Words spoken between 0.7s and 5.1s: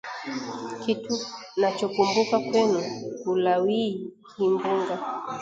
Kitu nachokumbuka kwenu kulawii kimbunga